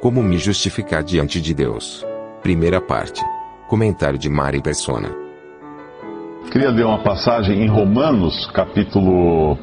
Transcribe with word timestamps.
Como 0.00 0.22
me 0.22 0.38
justificar 0.38 1.02
diante 1.02 1.42
de 1.42 1.52
Deus? 1.52 2.06
Primeira 2.42 2.80
parte. 2.80 3.22
Comentário 3.68 4.18
de 4.18 4.30
Mari 4.30 4.62
Persona. 4.62 5.10
Queria 6.50 6.70
ler 6.70 6.86
uma 6.86 7.02
passagem 7.02 7.62
em 7.62 7.68
Romanos, 7.68 8.46
capítulo 8.54 9.58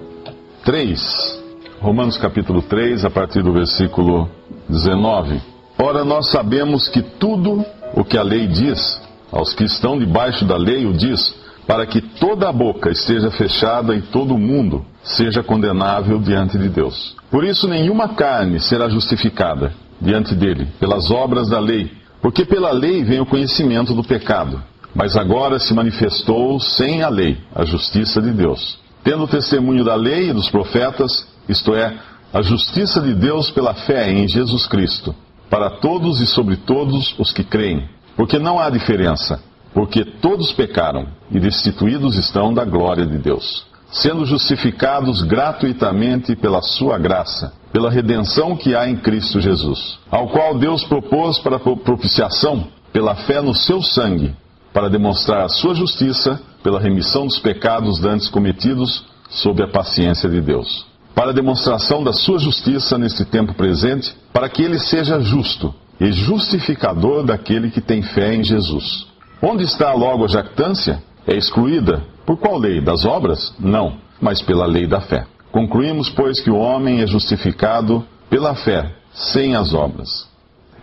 3. 0.63 1.43
Romanos 1.79 2.19
capítulo 2.19 2.61
3, 2.61 3.03
a 3.03 3.09
partir 3.09 3.41
do 3.41 3.51
versículo 3.51 4.29
19. 4.69 5.41
Ora, 5.79 6.05
nós 6.05 6.29
sabemos 6.29 6.87
que 6.87 7.01
tudo 7.01 7.65
o 7.95 8.05
que 8.05 8.15
a 8.15 8.21
lei 8.21 8.45
diz, 8.45 9.01
aos 9.31 9.55
que 9.55 9.63
estão 9.63 9.97
debaixo 9.97 10.45
da 10.45 10.55
lei 10.55 10.85
o 10.85 10.93
diz, 10.93 11.33
para 11.65 11.87
que 11.87 11.99
toda 11.99 12.47
a 12.47 12.53
boca 12.53 12.91
esteja 12.91 13.31
fechada 13.31 13.95
e 13.95 14.03
todo 14.03 14.35
o 14.35 14.37
mundo 14.37 14.85
seja 15.01 15.41
condenável 15.41 16.19
diante 16.19 16.59
de 16.59 16.69
Deus. 16.69 17.15
Por 17.31 17.43
isso, 17.43 17.67
nenhuma 17.67 18.09
carne 18.09 18.59
será 18.59 18.87
justificada 18.87 19.73
diante 20.01 20.35
dele, 20.35 20.67
pelas 20.79 21.09
obras 21.11 21.49
da 21.49 21.59
lei, 21.59 21.91
porque 22.21 22.45
pela 22.45 22.71
lei 22.71 23.03
vem 23.03 23.19
o 23.19 23.25
conhecimento 23.25 23.93
do 23.93 24.03
pecado. 24.03 24.61
Mas 24.93 25.15
agora 25.15 25.59
se 25.59 25.73
manifestou 25.73 26.59
sem 26.59 27.03
a 27.03 27.09
lei 27.09 27.37
a 27.53 27.63
justiça 27.65 28.21
de 28.21 28.31
Deus. 28.31 28.79
Tendo 29.03 29.23
o 29.23 29.27
testemunho 29.27 29.83
da 29.83 29.95
lei 29.95 30.29
e 30.29 30.33
dos 30.33 30.49
profetas, 30.49 31.27
isto 31.47 31.73
é, 31.75 31.97
a 32.33 32.41
justiça 32.41 32.99
de 32.99 33.13
Deus 33.13 33.51
pela 33.51 33.73
fé 33.73 34.11
em 34.11 34.27
Jesus 34.27 34.65
Cristo, 34.65 35.15
para 35.49 35.69
todos 35.69 36.19
e 36.19 36.27
sobre 36.27 36.57
todos 36.57 37.15
os 37.17 37.31
que 37.31 37.43
creem. 37.43 37.87
Porque 38.15 38.39
não 38.39 38.59
há 38.59 38.69
diferença, 38.69 39.41
porque 39.73 40.03
todos 40.03 40.51
pecaram 40.51 41.07
e 41.31 41.39
destituídos 41.39 42.17
estão 42.17 42.53
da 42.53 42.65
glória 42.65 43.05
de 43.05 43.17
Deus, 43.17 43.65
sendo 43.91 44.25
justificados 44.25 45.21
gratuitamente 45.21 46.35
pela 46.35 46.61
sua 46.61 46.97
graça, 46.97 47.53
pela 47.71 47.89
redenção 47.89 48.55
que 48.55 48.75
há 48.75 48.89
em 48.89 48.97
Cristo 48.97 49.39
Jesus, 49.39 49.99
ao 50.11 50.27
qual 50.29 50.57
Deus 50.57 50.83
propôs 50.83 51.39
para 51.39 51.59
propiciação 51.59 52.67
pela 52.91 53.15
fé 53.15 53.41
no 53.41 53.53
seu 53.53 53.81
sangue, 53.81 54.35
para 54.73 54.89
demonstrar 54.89 55.45
a 55.45 55.49
sua 55.49 55.73
justiça 55.73 56.39
pela 56.63 56.79
remissão 56.79 57.25
dos 57.25 57.39
pecados 57.39 57.99
dantes 57.99 58.27
cometidos 58.27 59.05
sob 59.29 59.63
a 59.63 59.67
paciência 59.67 60.29
de 60.29 60.41
Deus 60.41 60.87
para 61.17 61.33
demonstração 61.33 62.03
da 62.03 62.13
sua 62.13 62.37
justiça 62.37 62.95
neste 62.95 63.25
tempo 63.25 63.51
presente, 63.55 64.15
para 64.31 64.47
que 64.47 64.61
ele 64.61 64.77
seja 64.77 65.19
justo 65.19 65.73
e 65.99 66.11
justificador 66.11 67.25
daquele 67.25 67.71
que 67.71 67.81
tem 67.81 68.03
fé 68.03 68.35
em 68.35 68.43
Jesus. 68.43 69.07
Onde 69.41 69.63
está 69.63 69.91
logo 69.93 70.25
a 70.25 70.27
jactância? 70.27 71.01
É 71.25 71.35
excluída. 71.35 72.03
Por 72.27 72.37
qual 72.37 72.57
lei? 72.57 72.81
Das 72.81 73.05
obras? 73.05 73.55
Não, 73.57 73.93
mas 74.19 74.41
pela 74.41 74.65
lei 74.65 74.85
da 74.85 74.99
fé. 74.99 75.25
Concluímos, 75.49 76.09
pois, 76.09 76.41
que 76.41 76.51
o 76.51 76.57
homem 76.57 76.99
é 76.99 77.07
justificado 77.07 78.03
pela 78.29 78.53
fé, 78.53 78.91
sem 79.13 79.55
as 79.55 79.73
obras. 79.73 80.27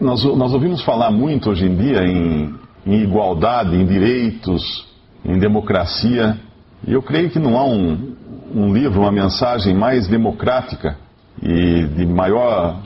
Nós, 0.00 0.24
nós 0.24 0.54
ouvimos 0.54 0.82
falar 0.82 1.10
muito 1.10 1.50
hoje 1.50 1.66
em 1.66 1.76
dia 1.76 2.02
em, 2.02 2.54
em 2.86 3.02
igualdade, 3.02 3.76
em 3.76 3.84
direitos, 3.84 4.86
em 5.22 5.38
democracia, 5.38 6.40
e 6.86 6.94
eu 6.94 7.02
creio 7.02 7.28
que 7.28 7.38
não 7.38 7.58
há 7.58 7.64
um, 7.64 8.16
um 8.54 8.72
livro, 8.72 9.02
uma 9.02 9.12
mensagem 9.12 9.74
mais 9.74 10.08
democrática 10.08 10.96
e 11.42 11.84
de 11.88 12.06
maior 12.06 12.80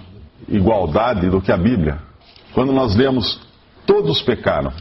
igualdade 0.49 1.31
do 1.31 1.41
que 1.41 1.53
a 1.53 1.56
Bíblia. 1.56 1.99
Quando 2.54 2.72
nós 2.72 2.97
lemos 2.97 3.41
todos 3.87 4.21
pecaram, 4.21 4.72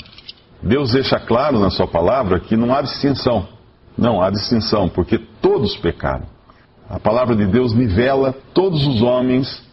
Deus 0.63 0.94
deixa 0.94 1.19
claro 1.19 1.59
na 1.59 1.69
sua 1.69 1.85
palavra 1.85 2.40
que 2.40 2.57
não 2.57 2.73
há 2.73 2.81
distinção. 2.81 3.56
Não 3.97 4.22
há 4.22 4.30
distinção, 4.30 4.88
porque 4.88 5.18
todos 5.41 5.75
pecaram. 5.78 6.25
A 6.90 7.00
palavra 7.00 7.35
de 7.35 7.46
Deus 7.46 7.74
nivela 7.74 8.34
todos 8.53 8.85
os 8.85 9.02
homens 9.02 9.66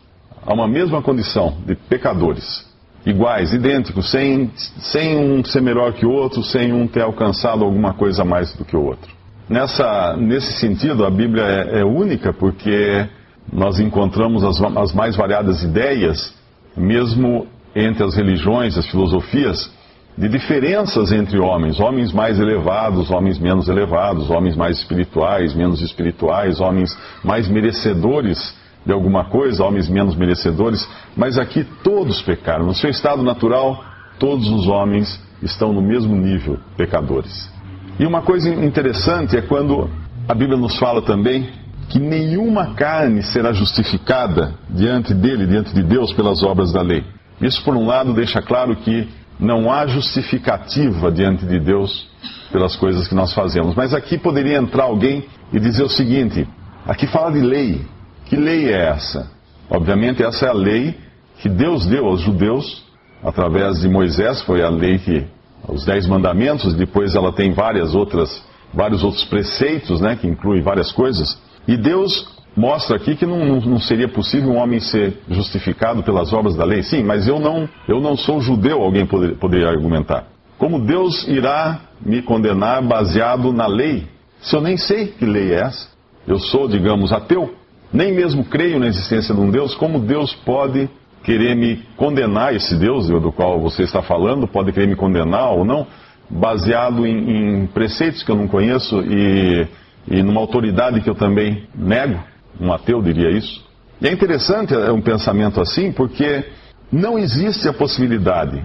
a 0.47 0.53
uma 0.53 0.67
mesma 0.67 1.01
condição 1.03 1.57
de 1.65 1.75
pecadores, 1.75 2.67
iguais, 3.07 3.53
idênticos, 3.53 4.11
sem, 4.11 4.51
sem 4.79 5.17
um 5.17 5.45
ser 5.45 5.63
melhor 5.63 5.93
que 5.93 6.05
o 6.05 6.11
outro, 6.11 6.43
sem 6.43 6.73
um 6.73 6.87
ter 6.87 7.03
alcançado 7.03 7.65
alguma 7.65 7.95
coisa 7.95 8.23
a 8.23 8.25
mais 8.25 8.53
do 8.55 8.65
que 8.65 8.77
o 8.77 8.83
outro. 8.83 9.13
Nessa, 9.49 10.17
nesse 10.17 10.55
sentido, 10.55 11.05
a 11.05 11.11
Bíblia 11.11 11.45
é, 11.45 11.81
é 11.81 11.85
única 11.85 12.33
porque 12.33 13.07
nós 13.53 13.79
encontramos 13.79 14.43
as, 14.43 14.61
as, 14.61 14.93
mais 14.95 15.17
variadas 15.17 15.63
ideias, 15.63 16.35
mesmo 16.77 17.47
entre 17.77 18.05
as 18.05 18.15
religiões, 18.15 18.79
as 18.79 18.87
filosofias, 18.87 19.71
de 20.17 20.29
diferenças 20.29 21.11
entre 21.11 21.39
homens, 21.39 21.81
homens 21.81 22.13
mais 22.13 22.39
elevados, 22.39 23.11
homens 23.11 23.39
menos 23.39 23.69
elevados, 23.69 24.31
homens 24.31 24.57
mais 24.57 24.79
espirituais, 24.79 25.55
menos 25.55 25.81
espirituais, 25.81 26.61
homens 26.61 26.97
mais 27.25 27.49
merecedores 27.49 28.55
de 28.87 28.93
alguma 28.93 29.25
coisa, 29.25 29.65
homens 29.65 29.89
menos 29.89 30.15
merecedores, 30.15 30.89
mas 31.17 31.37
aqui 31.37 31.67
todos 31.83 32.23
pecaram. 32.23 32.67
No 32.67 32.75
seu 32.75 32.91
estado 32.91 33.23
natural, 33.23 33.83
todos 34.19 34.49
os 34.49 34.69
homens 34.69 35.21
estão 35.43 35.73
no 35.73 35.83
mesmo 35.83 36.15
nível, 36.15 36.59
pecadores. 36.77 37.51
E 37.99 38.07
uma 38.07 38.23
coisa 38.23 38.49
interessante 38.49 39.37
é 39.37 39.43
quando 39.43 39.91
a 40.29 40.35
Bíblia 40.35 40.57
nos 40.57 40.79
fala 40.79 41.03
também 41.03 41.49
que 41.89 41.99
nenhuma 41.99 42.75
carne 42.75 43.23
será 43.23 43.53
justificada 43.53 44.55
diante 44.71 45.13
dele, 45.13 45.47
diante 45.47 45.75
de 45.75 45.83
Deus, 45.83 46.13
pelas 46.13 46.43
obras 46.43 46.73
da 46.73 46.83
lei. 46.83 47.05
Isso, 47.41 47.63
por 47.65 47.77
um 47.77 47.87
lado, 47.87 48.13
deixa 48.15 48.41
claro 48.41 48.77
que 48.77 49.09
não 49.39 49.71
há 49.71 49.87
justificativa 49.87 51.11
diante 51.11 51.45
de 51.45 51.59
Deus 51.59 52.09
pelas 52.53 52.77
coisas 52.77 53.09
que 53.09 53.15
nós 53.15 53.33
fazemos. 53.33 53.75
Mas 53.75 53.93
aqui 53.93 54.17
poderia 54.17 54.59
entrar 54.59 54.85
alguém 54.85 55.27
e 55.53 55.59
dizer 55.59 55.83
o 55.83 55.89
seguinte: 55.89 56.47
aqui 56.87 57.07
fala 57.07 57.33
de 57.33 57.41
lei. 57.41 57.85
Que 58.27 58.37
lei 58.37 58.73
é 58.73 58.89
essa? 58.89 59.31
Obviamente, 59.69 60.23
essa 60.23 60.47
é 60.47 60.49
a 60.49 60.55
lei 60.55 60.97
que 61.39 61.49
Deus 61.49 61.87
deu 61.87 62.07
aos 62.07 62.21
judeus 62.21 62.85
através 63.23 63.81
de 63.81 63.89
Moisés, 63.89 64.43
foi 64.43 64.63
a 64.63 64.69
lei 64.69 64.99
que 64.99 65.27
os 65.69 65.85
Dez 65.85 66.07
Mandamentos, 66.07 66.75
depois 66.75 67.15
ela 67.15 67.33
tem 67.33 67.53
várias 67.53 67.95
outras, 67.95 68.45
vários 68.73 69.03
outros 69.03 69.25
preceitos, 69.25 70.01
né, 70.01 70.17
que 70.17 70.27
incluem 70.27 70.63
várias 70.63 70.93
coisas. 70.93 71.39
E 71.67 71.77
Deus 71.77 72.34
mostra 72.57 72.97
aqui 72.97 73.17
que 73.17 73.27
não, 73.27 73.61
não, 73.61 73.81
seria 73.81 74.09
possível 74.09 74.51
um 74.51 74.57
homem 74.57 74.81
ser 74.81 75.19
justificado 75.29 76.03
pelas 76.03 76.33
obras 76.33 76.57
da 76.57 76.65
lei. 76.65 76.83
Sim, 76.83 77.03
mas 77.03 77.27
eu 77.27 77.39
não, 77.39 77.69
eu 77.89 78.01
não 78.01 78.17
sou 78.17 78.41
judeu, 78.41 78.83
alguém 78.83 79.07
poder, 79.07 79.37
poderia 79.37 79.69
argumentar. 79.69 80.27
Como 80.59 80.79
Deus 80.79 81.27
irá 81.27 81.81
me 82.01 82.23
condenar 82.23 82.83
baseado 82.83 83.53
na 83.53 83.67
lei, 83.67 84.07
se 84.41 84.55
eu 84.55 84.61
nem 84.61 84.77
sei 84.77 85.09
que 85.09 85.25
lei 85.25 85.53
é 85.53 85.63
essa? 85.63 85.89
Eu 86.27 86.39
sou, 86.39 86.69
digamos, 86.69 87.13
ateu, 87.13 87.55
nem 87.93 88.13
mesmo 88.13 88.45
creio 88.45 88.79
na 88.79 88.87
existência 88.87 89.35
de 89.35 89.41
um 89.41 89.51
Deus, 89.51 89.75
como 89.75 89.99
Deus 89.99 90.35
pode 90.35 90.89
querer 91.23 91.57
me 91.57 91.83
condenar, 91.97 92.55
esse 92.55 92.77
Deus 92.77 93.09
do 93.09 93.33
qual 93.33 93.59
você 93.61 93.83
está 93.83 94.03
falando, 94.03 94.47
pode 94.47 94.73
querer 94.73 94.87
me 94.87 94.95
condenar 94.95 95.53
ou 95.53 95.65
não, 95.65 95.87
baseado 96.29 97.07
em, 97.07 97.63
em 97.63 97.67
preceitos 97.67 98.23
que 98.23 98.31
eu 98.31 98.37
não 98.37 98.47
conheço 98.47 99.01
e, 99.01 99.67
e 100.09 100.23
numa 100.23 100.41
autoridade 100.41 101.01
que 101.01 101.09
eu 101.09 101.15
também 101.15 101.65
nego, 101.75 102.21
um 102.61 102.73
ateu 102.73 103.03
diria 103.03 103.31
isso. 103.31 103.65
E 104.01 104.09
é 104.09 104.13
interessante 104.13 104.75
é 104.75 104.93
um 104.93 105.01
pensamento 105.01 105.61
assim, 105.61 105.93
porque 105.93 106.45
não 106.91 107.19
existe 107.19 107.69
a 107.69 107.73
possibilidade 107.73 108.63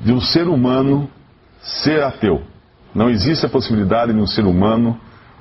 de 0.00 0.12
um 0.12 0.20
ser 0.20 0.48
humano 0.48 1.08
ser 1.60 2.02
ateu. 2.02 2.42
Não 2.94 3.10
existe 3.10 3.44
a 3.44 3.48
possibilidade 3.48 4.12
de 4.12 4.18
um 4.18 4.26
ser 4.26 4.44
humano 4.44 4.98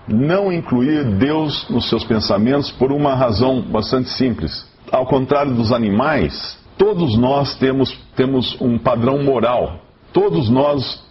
não 0.07 0.51
incluir 0.51 1.03
Deus 1.03 1.67
nos 1.69 1.89
seus 1.89 2.03
pensamentos 2.03 2.71
por 2.71 2.91
uma 2.91 3.15
razão 3.15 3.61
bastante 3.61 4.09
simples 4.09 4.75
ao 4.91 5.05
contrário 5.05 5.53
dos 5.53 5.71
animais, 5.71 6.57
todos 6.77 7.17
nós 7.17 7.55
temos, 7.55 7.91
temos 8.15 8.59
um 8.61 8.77
padrão 8.77 9.23
moral. 9.23 9.79
Todos 10.13 10.49
nós 10.49 11.03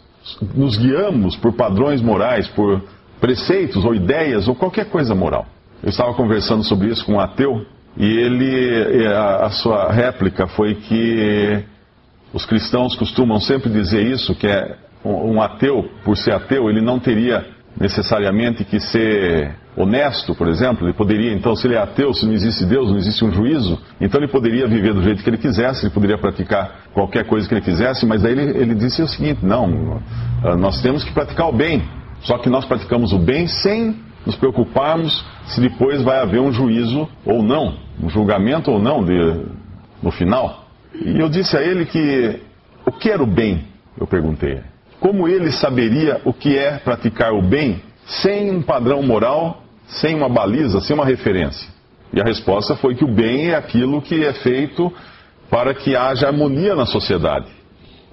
nos 0.54 0.76
guiamos 0.76 1.36
por 1.36 1.52
padrões 1.52 2.00
morais, 2.00 2.48
por 2.48 2.82
preceitos 3.20 3.84
ou 3.84 3.94
ideias 3.94 4.48
ou 4.48 4.54
qualquer 4.54 4.86
coisa 4.86 5.14
moral. 5.14 5.46
Eu 5.84 5.90
estava 5.90 6.14
conversando 6.14 6.64
sobre 6.64 6.88
isso 6.88 7.04
com 7.04 7.16
um 7.16 7.20
ateu 7.20 7.66
e 7.94 8.06
ele, 8.06 9.06
a, 9.06 9.50
sua 9.50 9.92
réplica 9.92 10.46
foi 10.46 10.76
que 10.76 11.62
os 12.32 12.46
cristãos 12.46 12.96
costumam 12.96 13.38
sempre 13.38 13.68
dizer 13.68 14.00
isso, 14.00 14.34
que 14.34 14.46
é 14.46 14.78
um 15.04 15.42
ateu, 15.42 15.86
por 16.02 16.16
ser 16.16 16.32
ateu, 16.32 16.70
ele 16.70 16.80
não 16.80 16.98
teria 16.98 17.46
necessariamente 17.78 18.64
que 18.64 18.80
ser 18.80 19.54
honesto, 19.76 20.34
por 20.34 20.48
exemplo, 20.48 20.86
ele 20.86 20.94
poderia, 20.94 21.34
então, 21.34 21.54
se 21.54 21.66
ele 21.66 21.74
é 21.74 21.78
ateu, 21.78 22.14
se 22.14 22.24
não 22.24 22.32
existe 22.32 22.64
Deus, 22.64 22.88
não 22.88 22.96
existe 22.96 23.22
um 23.22 23.30
juízo, 23.30 23.78
então 24.00 24.18
ele 24.18 24.32
poderia 24.32 24.66
viver 24.66 24.94
do 24.94 25.02
jeito 25.02 25.22
que 25.22 25.28
ele 25.28 25.36
quisesse, 25.36 25.84
ele 25.84 25.92
poderia 25.92 26.16
praticar 26.16 26.86
qualquer 26.94 27.26
coisa 27.26 27.46
que 27.46 27.52
ele 27.52 27.60
quisesse, 27.60 28.06
mas 28.06 28.24
aí 28.24 28.32
ele, 28.32 28.58
ele 28.58 28.74
disse 28.74 29.02
o 29.02 29.06
seguinte: 29.08 29.44
não, 29.44 30.00
nós 30.58 30.80
temos 30.80 31.04
que 31.04 31.12
praticar 31.12 31.46
o 31.46 31.52
bem, 31.52 31.82
só 32.22 32.38
que 32.38 32.48
nós 32.48 32.64
praticamos 32.64 33.12
o 33.12 33.18
bem 33.18 33.46
sem 33.46 34.13
nos 34.26 34.36
preocuparmos 34.36 35.24
se 35.46 35.60
depois 35.60 36.02
vai 36.02 36.18
haver 36.18 36.40
um 36.40 36.52
juízo 36.52 37.08
ou 37.24 37.42
não, 37.42 37.76
um 38.02 38.08
julgamento 38.08 38.70
ou 38.70 38.78
não 38.78 39.04
de, 39.04 39.46
no 40.02 40.10
final. 40.10 40.64
E 40.94 41.20
eu 41.20 41.28
disse 41.28 41.56
a 41.56 41.62
ele 41.62 41.84
que 41.84 42.40
o 42.86 42.92
que 42.92 43.10
era 43.10 43.22
o 43.22 43.26
bem? 43.26 43.64
Eu 43.98 44.06
perguntei. 44.06 44.60
Como 45.00 45.28
ele 45.28 45.52
saberia 45.52 46.20
o 46.24 46.32
que 46.32 46.56
é 46.56 46.78
praticar 46.78 47.32
o 47.32 47.42
bem 47.42 47.82
sem 48.06 48.50
um 48.50 48.62
padrão 48.62 49.02
moral, 49.02 49.62
sem 49.86 50.14
uma 50.14 50.28
baliza, 50.28 50.80
sem 50.80 50.94
uma 50.94 51.04
referência? 51.04 51.68
E 52.12 52.20
a 52.20 52.24
resposta 52.24 52.76
foi 52.76 52.94
que 52.94 53.04
o 53.04 53.12
bem 53.12 53.50
é 53.50 53.56
aquilo 53.56 54.00
que 54.00 54.24
é 54.24 54.32
feito 54.32 54.92
para 55.50 55.74
que 55.74 55.94
haja 55.94 56.28
harmonia 56.28 56.74
na 56.74 56.86
sociedade. 56.86 57.46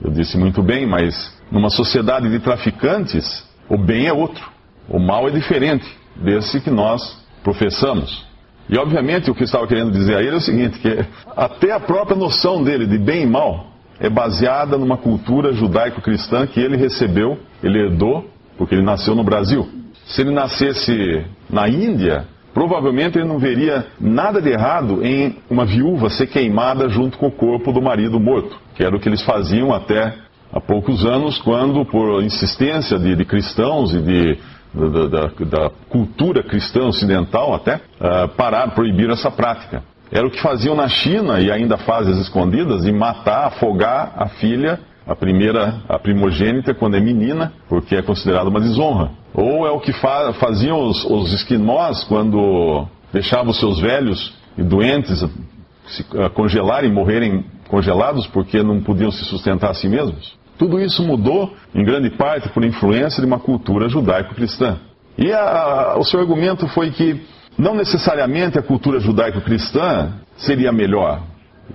Eu 0.03 0.11
disse 0.11 0.37
muito 0.37 0.61
bem, 0.61 0.85
mas 0.87 1.31
numa 1.51 1.69
sociedade 1.69 2.29
de 2.29 2.39
traficantes, 2.39 3.47
o 3.69 3.77
bem 3.77 4.07
é 4.07 4.13
outro, 4.13 4.49
o 4.89 4.99
mal 4.99 5.27
é 5.27 5.31
diferente 5.31 6.00
desse 6.15 6.61
que 6.61 6.69
nós 6.69 7.19
professamos. 7.43 8.25
E 8.69 8.77
obviamente 8.77 9.29
o 9.29 9.35
que 9.35 9.43
estava 9.43 9.67
querendo 9.67 9.91
dizer 9.91 10.15
a 10.15 10.21
ele 10.21 10.35
é 10.35 10.37
o 10.37 10.41
seguinte, 10.41 10.79
que 10.79 11.05
até 11.35 11.71
a 11.71 11.79
própria 11.79 12.15
noção 12.15 12.63
dele 12.63 12.85
de 12.85 12.97
bem 12.97 13.23
e 13.23 13.27
mal 13.27 13.67
é 13.99 14.09
baseada 14.09 14.77
numa 14.77 14.97
cultura 14.97 15.51
judaico-cristã 15.53 16.47
que 16.47 16.59
ele 16.59 16.77
recebeu, 16.77 17.37
ele 17.61 17.79
herdou, 17.79 18.25
porque 18.57 18.73
ele 18.73 18.83
nasceu 18.83 19.13
no 19.13 19.23
Brasil. 19.23 19.67
Se 20.05 20.21
ele 20.21 20.31
nascesse 20.31 21.25
na 21.49 21.67
Índia, 21.67 22.25
provavelmente 22.53 23.17
ele 23.17 23.27
não 23.27 23.37
veria 23.37 23.85
nada 23.99 24.41
de 24.41 24.49
errado 24.49 25.05
em 25.05 25.37
uma 25.49 25.65
viúva 25.65 26.09
ser 26.09 26.27
queimada 26.27 26.89
junto 26.89 27.17
com 27.17 27.27
o 27.27 27.31
corpo 27.31 27.71
do 27.71 27.81
marido 27.81 28.19
morto, 28.19 28.57
que 28.75 28.83
era 28.83 28.95
o 28.95 28.99
que 28.99 29.09
eles 29.09 29.21
faziam 29.21 29.73
até 29.73 30.15
há 30.51 30.59
poucos 30.59 31.05
anos, 31.05 31.39
quando, 31.39 31.85
por 31.85 32.23
insistência 32.23 32.97
de, 32.97 33.15
de 33.15 33.25
cristãos 33.25 33.93
e 33.93 34.01
de 34.01 34.37
da, 34.73 35.07
da, 35.07 35.27
da 35.27 35.71
cultura 35.89 36.43
cristã 36.43 36.85
ocidental 36.85 37.53
até, 37.53 37.75
uh, 37.75 38.27
parar, 38.35 38.71
proibir 38.73 39.09
essa 39.09 39.29
prática. 39.29 39.83
Era 40.11 40.27
o 40.27 40.31
que 40.31 40.41
faziam 40.41 40.75
na 40.75 40.87
China 40.87 41.39
e 41.39 41.51
ainda 41.51 41.77
fazem 41.77 42.13
as 42.13 42.19
escondidas, 42.19 42.83
de 42.83 42.91
matar, 42.91 43.47
afogar 43.47 44.13
a 44.17 44.27
filha, 44.27 44.79
a 45.07 45.15
primeira, 45.15 45.81
a 45.87 45.97
primogênita, 45.97 46.73
quando 46.73 46.95
é 46.95 46.99
menina, 46.99 47.53
porque 47.69 47.95
é 47.95 48.01
considerada 48.01 48.49
uma 48.49 48.59
desonra. 48.59 49.11
Ou 49.33 49.65
é 49.65 49.71
o 49.71 49.79
que 49.79 49.93
fa 49.93 50.33
faziam 50.33 50.83
os, 50.83 51.05
os 51.05 51.33
esquimós 51.33 52.03
quando 52.03 52.85
deixavam 53.13 53.53
seus 53.53 53.79
velhos 53.79 54.33
e 54.57 54.63
doentes 54.63 55.25
se 55.87 56.03
congelarem, 56.33 56.91
morrerem 56.91 57.45
congelados 57.67 58.27
porque 58.27 58.61
não 58.61 58.81
podiam 58.81 59.11
se 59.11 59.23
sustentar 59.25 59.71
a 59.71 59.73
si 59.73 59.87
mesmos. 59.87 60.37
Tudo 60.57 60.79
isso 60.79 61.03
mudou, 61.03 61.53
em 61.73 61.83
grande 61.83 62.09
parte, 62.11 62.49
por 62.49 62.63
influência 62.63 63.21
de 63.21 63.27
uma 63.27 63.39
cultura 63.39 63.89
judaico-cristã. 63.89 64.77
E 65.17 65.31
a, 65.31 65.95
o 65.97 66.03
seu 66.03 66.19
argumento 66.19 66.67
foi 66.67 66.91
que 66.91 67.21
não 67.57 67.75
necessariamente 67.75 68.57
a 68.57 68.61
cultura 68.61 68.99
judaico-cristã 68.99 70.13
seria 70.37 70.71
melhor. 70.71 71.21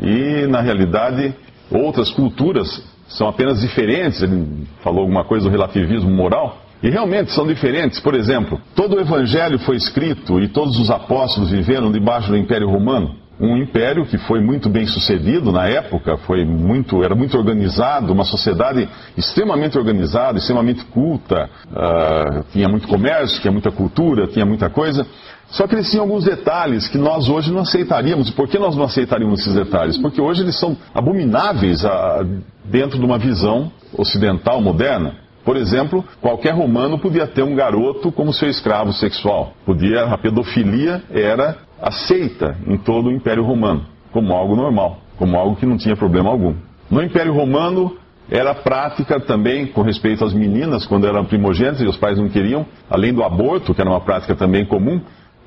E, 0.01 0.47
na 0.47 0.61
realidade, 0.61 1.35
outras 1.71 2.11
culturas 2.11 2.83
são 3.09 3.29
apenas 3.29 3.61
diferentes. 3.61 4.23
Ele 4.23 4.67
falou 4.83 5.01
alguma 5.01 5.25
coisa 5.25 5.45
do 5.47 5.51
relativismo 5.51 6.11
moral. 6.11 6.63
E 6.83 6.91
realmente 6.91 7.33
são 7.33 7.47
diferentes. 7.47 7.99
Por 8.01 8.15
exemplo, 8.15 8.61
todo 8.75 8.97
o 8.97 9.01
evangelho 9.01 9.59
foi 9.59 9.77
escrito 9.77 10.41
e 10.41 10.49
todos 10.49 10.79
os 10.79 10.91
apóstolos 10.91 11.51
viveram 11.51 11.91
debaixo 11.91 12.29
do 12.29 12.37
Império 12.37 12.69
Romano 12.69 13.26
um 13.39 13.57
império 13.57 14.07
que 14.07 14.17
foi 14.19 14.41
muito 14.41 14.69
bem 14.69 14.87
sucedido 14.87 15.53
na 15.53 15.67
época, 15.67 16.17
foi 16.19 16.45
muito, 16.45 17.03
era 17.05 17.15
muito 17.15 17.37
organizado, 17.37 18.13
uma 18.13 18.25
sociedade 18.25 18.89
extremamente 19.17 19.77
organizada, 19.77 20.39
extremamente 20.39 20.85
culta, 20.87 21.51
uh, 21.71 22.45
tinha 22.53 22.69
muito 22.69 22.89
comércio, 22.89 23.41
tinha 23.41 23.53
muita 23.53 23.71
cultura, 23.71 24.27
tinha 24.27 24.47
muita 24.47 24.71
coisa. 24.71 25.07
Só 25.49 25.67
que 25.67 25.75
eles 25.75 25.91
tinham 25.91 26.05
alguns 26.05 26.25
detalhes 26.25 26.89
que 26.89 26.99
nós 26.99 27.29
hoje 27.29 27.53
não 27.53 27.61
aceitaríamos. 27.61 28.31
Por 28.31 28.49
que 28.49 28.59
nós 28.59 28.75
não 28.75 28.85
aceitaríamos 28.85 29.41
esses 29.41 29.55
detalhes? 29.55 29.97
Porque 29.99 30.21
hoje 30.21 30.43
eles 30.43 30.59
são 30.59 30.77
abomináveis 30.95 31.85
uh, 31.85 32.27
dentro 32.65 32.99
de 32.99 33.05
uma 33.05 33.19
visão 33.19 33.71
ocidental 33.97 34.61
moderna. 34.61 35.27
Por 35.45 35.57
exemplo, 35.57 36.05
qualquer 36.21 36.53
romano 36.55 36.99
podia 36.99 37.25
ter 37.25 37.45
um 37.45 37.55
garoto 37.55 38.11
como 38.11 38.33
seu 38.33 38.49
escravo 38.49 38.93
sexual. 38.93 39.53
Podia, 39.65 40.07
a 40.07 40.19
pedofilia 40.19 41.01
era 41.09 41.66
aceita 41.81 42.57
em 42.67 42.77
todo 42.77 43.09
o 43.09 43.13
Império 43.13 43.45
Romano, 43.45 43.85
como 44.13 44.33
algo 44.33 44.57
normal, 44.57 44.99
como 45.17 45.37
algo 45.37 45.57
que 45.57 45.67
não 45.67 45.77
tinha 45.77 45.97
problema 45.97 46.31
algum. 46.31 46.55
No 46.91 47.03
Império 47.03 47.33
Romano, 47.33 47.97
era 48.31 48.55
prática 48.55 49.21
também 49.21 49.67
com 49.67 49.83
respeito 49.83 50.25
às 50.25 50.33
meninas, 50.33 50.87
quando 50.87 51.07
eram 51.07 51.25
primogênitas 51.25 51.81
e 51.81 51.87
os 51.87 51.97
pais 51.97 52.19
não 52.19 52.29
queriam, 52.29 52.67
além 52.91 53.13
do 53.13 53.23
aborto, 53.23 53.75
que 53.75 53.81
era 53.81 53.91
uma 53.91 54.01
prática 54.01 54.35
também 54.35 54.65
comum, 54.65 55.01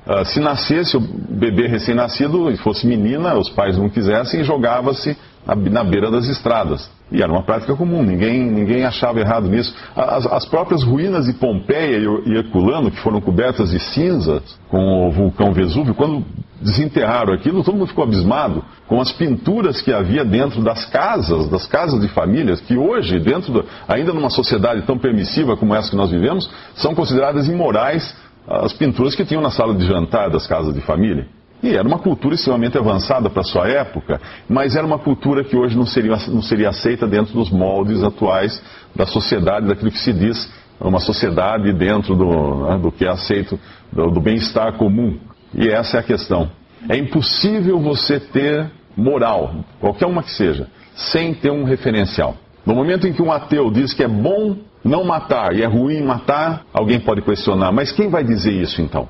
uh, 0.06 0.24
se 0.24 0.40
nascesse 0.40 0.96
o 0.96 1.00
bebê 1.00 1.66
recém-nascido 1.66 2.50
e 2.50 2.56
fosse 2.56 2.86
menina, 2.86 3.36
os 3.36 3.50
pais 3.50 3.76
não 3.76 3.88
quisessem, 3.88 4.42
jogava-se 4.42 5.16
na 5.46 5.84
beira 5.84 6.10
das 6.10 6.28
estradas. 6.28 6.90
E 7.10 7.22
era 7.22 7.30
uma 7.30 7.42
prática 7.42 7.74
comum, 7.74 8.02
ninguém, 8.02 8.40
ninguém 8.44 8.84
achava 8.84 9.18
errado 9.18 9.48
nisso. 9.48 9.74
As, 9.96 10.26
as 10.26 10.44
próprias 10.44 10.82
ruínas 10.82 11.26
de 11.26 11.32
Pompeia 11.32 11.98
e 12.24 12.36
Herculano, 12.36 12.90
que 12.90 13.00
foram 13.00 13.20
cobertas 13.20 13.70
de 13.70 13.80
cinzas 13.80 14.42
com 14.68 15.08
o 15.08 15.10
vulcão 15.10 15.52
Vesúvio, 15.52 15.94
quando 15.94 16.24
desenterraram 16.60 17.32
aquilo, 17.32 17.64
todo 17.64 17.76
mundo 17.76 17.88
ficou 17.88 18.04
abismado 18.04 18.62
com 18.86 19.00
as 19.00 19.10
pinturas 19.10 19.80
que 19.80 19.92
havia 19.92 20.24
dentro 20.24 20.62
das 20.62 20.84
casas, 20.84 21.48
das 21.48 21.66
casas 21.66 22.00
de 22.00 22.08
famílias, 22.08 22.60
que 22.60 22.76
hoje, 22.76 23.18
dentro 23.18 23.52
do, 23.52 23.64
ainda 23.88 24.12
numa 24.12 24.30
sociedade 24.30 24.82
tão 24.82 24.98
permissiva 24.98 25.56
como 25.56 25.74
essa 25.74 25.90
que 25.90 25.96
nós 25.96 26.10
vivemos, 26.10 26.48
são 26.74 26.94
consideradas 26.94 27.48
imorais 27.48 28.14
as 28.46 28.72
pinturas 28.72 29.14
que 29.14 29.24
tinham 29.24 29.42
na 29.42 29.50
sala 29.50 29.74
de 29.74 29.86
jantar 29.86 30.30
das 30.30 30.46
casas 30.46 30.74
de 30.74 30.80
família. 30.80 31.26
E 31.62 31.76
era 31.76 31.86
uma 31.86 31.98
cultura 31.98 32.34
extremamente 32.34 32.78
avançada 32.78 33.28
para 33.28 33.42
sua 33.42 33.68
época, 33.68 34.20
mas 34.48 34.76
era 34.76 34.86
uma 34.86 34.98
cultura 34.98 35.44
que 35.44 35.56
hoje 35.56 35.76
não 35.76 35.84
seria, 35.84 36.16
não 36.28 36.40
seria 36.40 36.70
aceita 36.70 37.06
dentro 37.06 37.34
dos 37.34 37.50
moldes 37.50 38.02
atuais 38.02 38.62
da 38.94 39.06
sociedade, 39.06 39.66
daquilo 39.66 39.90
que 39.90 39.98
se 39.98 40.12
diz 40.12 40.50
uma 40.80 41.00
sociedade 41.00 41.72
dentro 41.74 42.14
do, 42.16 42.66
né, 42.66 42.78
do 42.78 42.90
que 42.90 43.04
é 43.04 43.10
aceito, 43.10 43.60
do, 43.92 44.10
do 44.10 44.20
bem-estar 44.20 44.72
comum. 44.78 45.18
E 45.54 45.68
essa 45.68 45.98
é 45.98 46.00
a 46.00 46.02
questão. 46.02 46.50
É 46.88 46.96
impossível 46.96 47.78
você 47.78 48.18
ter 48.18 48.70
moral, 48.96 49.56
qualquer 49.78 50.06
uma 50.06 50.22
que 50.22 50.30
seja, 50.30 50.66
sem 50.94 51.34
ter 51.34 51.50
um 51.50 51.64
referencial. 51.64 52.36
No 52.64 52.74
momento 52.74 53.06
em 53.06 53.12
que 53.12 53.22
um 53.22 53.30
ateu 53.30 53.70
diz 53.70 53.92
que 53.92 54.02
é 54.02 54.08
bom 54.08 54.56
não 54.82 55.04
matar 55.04 55.54
e 55.54 55.62
é 55.62 55.66
ruim 55.66 56.02
matar, 56.02 56.62
alguém 56.72 57.00
pode 57.00 57.20
questionar, 57.22 57.70
mas 57.72 57.92
quem 57.92 58.08
vai 58.08 58.24
dizer 58.24 58.52
isso 58.52 58.80
então? 58.80 59.08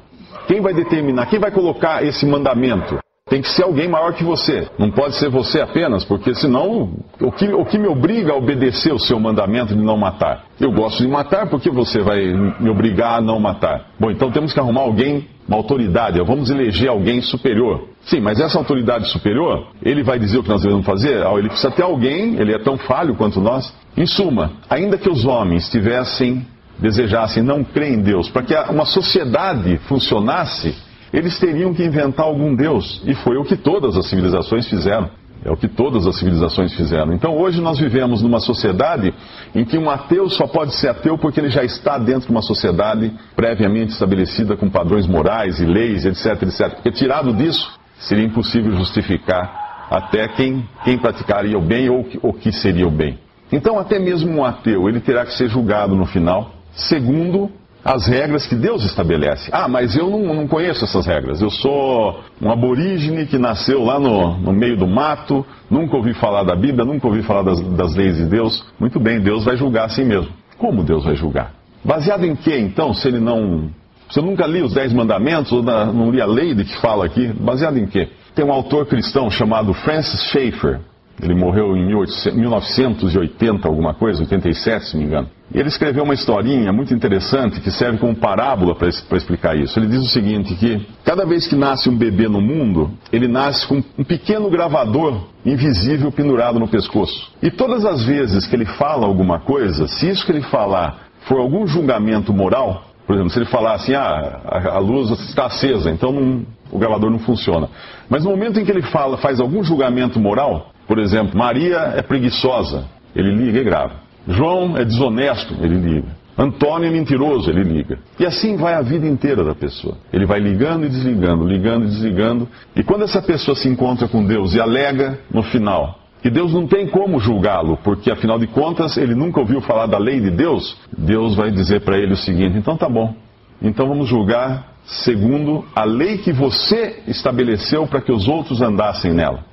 Quem 0.51 0.61
vai 0.61 0.75
determinar? 0.75 1.27
Quem 1.27 1.39
vai 1.39 1.53
colocar 1.53 2.05
esse 2.05 2.27
mandamento? 2.27 2.99
Tem 3.29 3.41
que 3.41 3.49
ser 3.49 3.63
alguém 3.63 3.87
maior 3.87 4.13
que 4.15 4.25
você. 4.25 4.67
Não 4.77 4.91
pode 4.91 5.15
ser 5.15 5.29
você 5.29 5.61
apenas, 5.61 6.05
porque 6.05 6.35
senão 6.35 6.91
o 7.21 7.31
que, 7.31 7.47
o 7.55 7.65
que 7.65 7.79
me 7.79 7.87
obriga 7.87 8.33
a 8.33 8.37
obedecer 8.37 8.93
o 8.93 8.99
seu 8.99 9.21
mandamento 9.21 9.77
de 9.77 9.81
não 9.81 9.97
matar? 9.97 10.47
Eu 10.59 10.73
gosto 10.73 11.05
de 11.05 11.09
matar, 11.09 11.49
porque 11.49 11.71
você 11.71 12.01
vai 12.01 12.33
me 12.59 12.69
obrigar 12.69 13.19
a 13.19 13.21
não 13.21 13.39
matar? 13.39 13.91
Bom, 13.97 14.11
então 14.11 14.33
temos 14.33 14.53
que 14.53 14.59
arrumar 14.59 14.81
alguém, 14.81 15.29
uma 15.47 15.57
autoridade. 15.57 16.19
Vamos 16.19 16.51
eleger 16.51 16.89
alguém 16.89 17.23
superior. 17.23 17.87
Sim, 18.03 18.19
mas 18.19 18.41
essa 18.41 18.59
autoridade 18.59 19.09
superior, 19.09 19.69
ele 19.81 20.03
vai 20.03 20.19
dizer 20.19 20.39
o 20.39 20.43
que 20.43 20.49
nós 20.49 20.63
devemos 20.63 20.85
fazer? 20.85 21.25
Ah, 21.25 21.33
ele 21.35 21.49
precisa 21.49 21.71
ter 21.71 21.85
alguém, 21.85 22.35
ele 22.41 22.53
é 22.53 22.59
tão 22.59 22.77
falho 22.77 23.15
quanto 23.15 23.41
nós. 23.41 23.73
Em 23.97 24.05
suma, 24.05 24.51
ainda 24.69 24.99
que 24.99 25.09
os 25.09 25.25
homens 25.25 25.71
tivessem 25.71 26.45
desejassem 26.81 27.43
não 27.43 27.63
crer 27.63 27.93
em 27.93 28.01
Deus, 28.01 28.31
para 28.31 28.43
que 28.43 28.55
uma 28.71 28.85
sociedade 28.85 29.79
funcionasse, 29.89 30.75
eles 31.13 31.39
teriam 31.39 31.75
que 31.75 31.85
inventar 31.85 32.27
algum 32.27 32.55
Deus. 32.55 33.03
E 33.05 33.15
foi 33.15 33.37
o 33.37 33.45
que 33.45 33.57
todas 33.57 33.97
as 33.97 34.07
civilizações 34.07 34.69
fizeram. 34.69 35.11
É 35.43 35.51
o 35.51 35.57
que 35.57 35.69
todas 35.69 36.07
as 36.07 36.17
civilizações 36.17 36.75
fizeram. 36.75 37.15
Então 37.15 37.37
hoje 37.37 37.63
nós 37.63 37.79
vivemos 37.79 38.21
numa 38.21 38.41
sociedade 38.41 39.13
em 39.55 39.65
que 39.65 39.79
um 39.79 39.89
ateu 39.89 40.29
só 40.29 40.47
pode 40.47 40.75
ser 40.75 40.89
ateu 40.89 41.17
porque 41.17 41.41
ele 41.41 41.49
já 41.49 41.65
está 41.65 41.97
dentro 41.97 42.27
de 42.27 42.31
uma 42.31 42.43
sociedade 42.43 43.11
previamente 43.35 43.93
estabelecida 43.93 44.55
com 44.55 44.69
padrões 44.69 45.07
morais 45.07 45.59
e 45.59 45.65
leis, 45.65 46.05
etc, 46.05 46.43
etc. 46.43 46.75
Porque 46.75 46.93
tirado 46.93 47.33
disso, 47.33 47.73
seria 47.99 48.25
impossível 48.25 48.73
justificar 48.73 49.89
até 49.91 50.29
quem, 50.29 50.69
quem 50.85 50.99
praticaria 50.99 51.57
o 51.57 51.63
bem 51.63 51.89
ou 51.89 52.07
o 52.23 52.35
que 52.35 52.53
seria 52.53 52.87
o 52.87 52.91
bem. 52.91 53.19
Então 53.51 53.79
até 53.79 53.99
mesmo 53.99 54.31
um 54.31 54.45
ateu, 54.45 54.91
ele 54.91 55.01
terá 55.01 55.25
que 55.25 55.33
ser 55.33 55.49
julgado 55.49 55.97
no 55.97 56.05
final 56.05 56.60
segundo 56.75 57.51
as 57.85 58.07
regras 58.07 58.47
que 58.47 58.55
Deus 58.55 58.85
estabelece. 58.85 59.49
Ah, 59.53 59.67
mas 59.67 59.97
eu 59.97 60.11
não, 60.11 60.35
não, 60.35 60.47
conheço 60.47 60.85
essas 60.85 61.07
regras. 61.07 61.41
Eu 61.41 61.51
sou 61.51 62.21
um 62.41 62.51
aborígene 62.51 63.27
que 63.27 63.39
nasceu 63.39 63.83
lá 63.83 63.99
no, 63.99 64.37
no, 64.39 64.53
meio 64.53 64.77
do 64.77 64.87
mato, 64.87 65.45
nunca 65.71 65.97
ouvi 65.97 66.13
falar 66.15 66.45
da 66.45 66.55
Bíblia, 66.55 66.85
nunca 66.85 67.07
ouvi 67.07 67.23
falar 67.23 67.43
das, 67.43 67.61
das 67.61 67.95
leis 67.95 68.17
de 68.17 68.27
Deus. 68.27 68.65
Muito 68.79 69.01
bem, 69.01 69.21
Deus 69.21 69.45
vai 69.45 69.57
julgar 69.57 69.87
assim 69.87 70.05
mesmo. 70.05 70.31
Como 70.59 70.83
Deus 70.85 71.05
vai 71.05 71.17
julgar? 71.17 71.55
Baseado 71.83 72.25
em 72.25 72.37
que, 72.37 72.55
então, 72.55 72.93
se 72.93 73.09
ele 73.09 73.19
não 73.19 73.71
Você 74.11 74.21
nunca 74.21 74.47
li 74.47 74.61
os 74.61 74.75
Dez 74.75 74.93
Mandamentos, 74.93 75.51
ou 75.51 75.63
não 75.63 76.11
li 76.11 76.21
a 76.21 76.27
lei 76.27 76.55
de 76.55 76.65
que 76.65 76.77
fala 76.81 77.07
aqui? 77.07 77.29
Baseado 77.29 77.79
em 77.79 77.87
quê? 77.87 78.09
Tem 78.35 78.45
um 78.45 78.53
autor 78.53 78.87
cristão 78.87 79.31
chamado 79.31 79.73
Francis 79.73 80.23
Schaeffer. 80.25 80.81
Ele 81.23 81.35
morreu 81.35 81.77
em 81.77 81.87
1980, 81.87 83.69
alguma 83.69 83.95
coisa, 83.95 84.21
87, 84.21 84.87
se 84.87 84.97
me 84.97 85.05
engano. 85.05 85.29
Ele 85.53 85.69
escreveu 85.69 86.05
uma 86.05 86.15
historinha 86.15 86.73
muito 86.73 86.95
interessante 86.95 87.61
que 87.61 87.71
serve 87.71 87.99
como 87.99 88.15
parábola 88.15 88.75
para 88.75 88.89
explicar 88.89 89.57
isso. 89.57 89.79
Ele 89.79 89.89
diz 89.89 90.01
o 90.01 90.09
seguinte: 90.09 90.55
que 90.55 90.87
cada 91.05 91.27
vez 91.27 91.47
que 91.47 91.57
nasce 91.57 91.89
um 91.89 91.97
bebê 91.97 92.29
no 92.29 92.41
mundo, 92.41 92.93
ele 93.13 93.27
nasce 93.27 93.67
com 93.67 93.83
um 93.99 94.05
pequeno 94.05 94.49
gravador 94.49 95.23
invisível 95.45 96.13
pendurado 96.13 96.61
no 96.61 96.69
pescoço. 96.69 97.33
E 97.43 97.51
todas 97.51 97.85
as 97.85 98.05
vezes 98.05 98.47
que 98.47 98.55
ele 98.55 98.65
fala 98.65 99.07
alguma 99.07 99.41
coisa, 99.41 99.89
se 99.89 100.09
isso 100.09 100.25
que 100.25 100.33
ele 100.33 100.43
falar 100.43 101.09
for 101.23 101.39
algum 101.39 101.67
julgamento 101.67 102.33
moral, 102.33 102.85
por 103.07 103.15
exemplo, 103.15 103.31
se 103.33 103.41
ele 103.41 103.47
falar 103.47 103.75
assim, 103.75 103.93
ah, 103.93 104.41
a, 104.73 104.79
luz 104.79 105.11
está 105.29 105.47
acesa, 105.47 105.91
então 105.91 106.13
não, 106.13 106.47
o 106.71 106.79
gravador 106.79 107.11
não 107.11 107.19
funciona. 107.19 107.69
Mas 108.09 108.25
no 108.25 108.31
momento 108.31 108.61
em 108.61 108.65
que 108.65 108.71
ele 108.71 108.83
fala, 108.83 109.17
faz 109.17 109.41
algum 109.41 109.65
julgamento 109.65 110.21
moral, 110.21 110.71
por 110.91 110.99
exemplo, 110.99 111.39
Maria 111.39 111.93
é 111.95 112.03
preguiçosa, 112.03 112.85
ele 113.15 113.33
liga 113.33 113.61
e 113.61 113.63
grava. 113.63 113.93
João 114.27 114.77
é 114.77 114.85
desonesto, 114.85 115.55
ele 115.61 115.77
liga. 115.77 116.09
Antônio 116.37 116.89
é 116.89 116.91
mentiroso, 116.91 117.49
ele 117.49 117.63
liga. 117.63 118.01
E 118.19 118.27
assim 118.27 118.57
vai 118.57 118.75
a 118.75 118.83
vida 118.83 119.07
inteira 119.07 119.45
da 119.45 119.55
pessoa. 119.55 119.97
Ele 120.13 120.27
vai 120.27 120.41
ligando 120.41 120.85
e 120.85 120.89
desligando, 120.89 121.47
ligando 121.47 121.85
e 121.85 121.91
desligando. 121.91 122.49
E 122.75 122.83
quando 122.83 123.05
essa 123.05 123.23
pessoa 123.23 123.55
se 123.55 123.69
encontra 123.69 124.09
com 124.09 124.27
Deus 124.27 124.53
e 124.53 124.61
alega 124.61 125.21
no 125.33 125.45
final 125.45 126.01
que 126.21 126.29
Deus 126.29 126.53
não 126.53 126.67
tem 126.67 126.89
como 126.89 127.21
julgá-lo, 127.21 127.79
porque 127.85 128.11
afinal 128.11 128.37
de 128.37 128.49
contas 128.49 128.97
ele 128.97 129.15
nunca 129.15 129.39
ouviu 129.39 129.61
falar 129.61 129.87
da 129.87 129.97
lei 129.97 130.21
de 130.21 130.31
Deus, 130.31 130.77
Deus 130.99 131.37
vai 131.37 131.53
dizer 131.53 131.83
para 131.83 131.99
ele 131.99 132.15
o 132.15 132.17
seguinte: 132.17 132.59
então 132.59 132.77
tá 132.77 132.89
bom, 132.89 133.15
então 133.63 133.87
vamos 133.87 134.09
julgar 134.09 134.73
segundo 134.85 135.65
a 135.73 135.85
lei 135.85 136.19
que 136.19 136.33
você 136.33 137.01
estabeleceu 137.07 137.87
para 137.87 138.01
que 138.01 138.11
os 138.11 138.27
outros 138.27 138.61
andassem 138.61 139.13
nela. 139.13 139.50